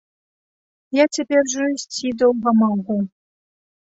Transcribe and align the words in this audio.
Я 0.99 1.05
цяпер 1.17 1.37
ужо 1.51 1.67
ісці 1.73 2.09
доўга 2.21 2.49
магу. 2.63 2.97